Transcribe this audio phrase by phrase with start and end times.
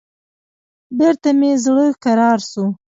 [0.97, 2.63] بېرته مې زړه کرار سو.